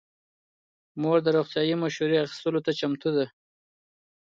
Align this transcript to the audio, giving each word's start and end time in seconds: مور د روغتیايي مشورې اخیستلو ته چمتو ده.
مور 1.01 1.17
د 1.23 1.27
روغتیايي 1.37 1.75
مشورې 1.83 2.17
اخیستلو 2.25 2.59
ته 2.65 2.71
چمتو 2.79 3.09
ده. 3.17 3.25